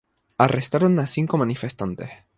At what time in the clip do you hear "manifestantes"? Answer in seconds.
1.43-2.09